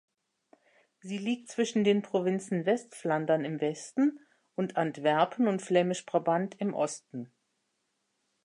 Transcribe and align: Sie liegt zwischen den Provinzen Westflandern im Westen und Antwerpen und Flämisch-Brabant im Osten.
Sie 1.01 1.19
liegt 1.19 1.49
zwischen 1.51 1.83
den 1.83 2.01
Provinzen 2.01 2.65
Westflandern 2.65 3.45
im 3.45 3.61
Westen 3.61 4.19
und 4.55 4.75
Antwerpen 4.75 5.47
und 5.47 5.61
Flämisch-Brabant 5.61 6.55
im 6.59 6.73
Osten. 6.73 7.31